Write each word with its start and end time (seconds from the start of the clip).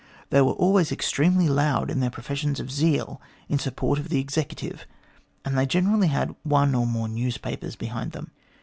They 0.31 0.41
were 0.41 0.53
always 0.53 0.91
extremely 0.91 1.47
loud 1.47 1.91
in 1.91 1.99
their 1.99 2.09
professions 2.09 2.59
of 2.59 2.71
zeal 2.71 3.21
in 3.47 3.59
support 3.59 3.99
of 3.99 4.09
the 4.09 4.19
executive, 4.19 4.87
and 5.45 5.55
they 5.55 5.67
generally 5.67 6.07
had 6.07 6.35
one 6.41 6.73
or 6.73 6.87
more 6.87 7.07
newspapers 7.07 7.75
behind 7.75 8.11
them. 8.13 8.31